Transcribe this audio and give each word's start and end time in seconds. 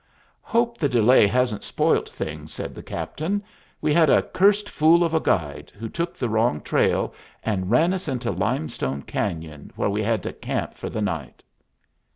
"Hope 0.41 0.79
the 0.79 0.89
delay 0.89 1.27
hasn't 1.27 1.63
spoilt 1.63 2.09
things," 2.09 2.51
said 2.51 2.73
the 2.73 2.81
captain. 2.81 3.43
"We 3.81 3.93
had 3.93 4.09
a 4.09 4.23
cursed 4.23 4.67
fool 4.67 5.03
of 5.03 5.13
a 5.13 5.19
guide, 5.19 5.71
who 5.77 5.87
took 5.89 6.17
the 6.17 6.27
wrong 6.27 6.61
trail 6.61 7.13
and 7.43 7.69
ran 7.69 7.93
us 7.93 8.07
into 8.07 8.31
Limestone 8.31 9.03
Cañon, 9.03 9.69
where 9.75 9.91
we 9.91 10.01
had 10.01 10.23
to 10.23 10.33
camp 10.33 10.73
for 10.73 10.89
the 10.89 11.01
night." 11.03 11.43